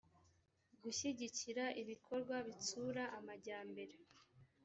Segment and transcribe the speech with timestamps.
[0.83, 3.95] gushyigikira ibikorwa bitsura amajyambere